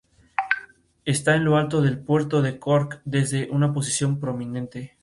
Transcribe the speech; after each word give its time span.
Esta 1.05 1.35
en 1.35 1.45
lo 1.45 1.57
alto 1.57 1.79
del 1.83 1.99
puerto 1.99 2.41
de 2.41 2.57
Cork 2.57 3.03
desde 3.05 3.47
una 3.51 3.71
posición 3.71 4.19
prominente. 4.19 4.97